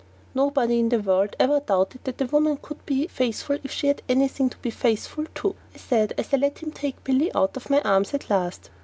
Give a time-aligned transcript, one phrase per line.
[0.33, 4.01] "Nobody in the world ever doubted that a woman could be faithful if she had
[4.09, 7.69] anything to be faithful to," I said as I let him take Billy out of
[7.69, 8.71] my arms at last.